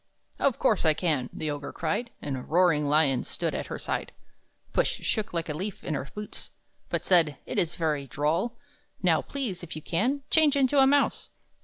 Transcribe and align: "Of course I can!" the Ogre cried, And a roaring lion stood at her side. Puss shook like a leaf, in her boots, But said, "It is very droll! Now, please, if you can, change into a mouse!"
"Of 0.39 0.57
course 0.57 0.83
I 0.83 0.95
can!" 0.95 1.29
the 1.31 1.51
Ogre 1.51 1.71
cried, 1.71 2.09
And 2.23 2.35
a 2.35 2.41
roaring 2.41 2.85
lion 2.85 3.23
stood 3.23 3.53
at 3.53 3.67
her 3.67 3.77
side. 3.77 4.11
Puss 4.73 4.87
shook 4.87 5.31
like 5.31 5.47
a 5.47 5.53
leaf, 5.53 5.83
in 5.83 5.93
her 5.93 6.09
boots, 6.15 6.49
But 6.89 7.05
said, 7.05 7.37
"It 7.45 7.59
is 7.59 7.75
very 7.75 8.07
droll! 8.07 8.57
Now, 9.03 9.21
please, 9.21 9.61
if 9.61 9.75
you 9.75 9.81
can, 9.83 10.23
change 10.31 10.55
into 10.55 10.79
a 10.79 10.87
mouse!" 10.87 11.29